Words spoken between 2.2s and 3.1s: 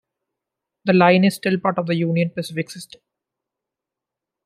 Pacific system.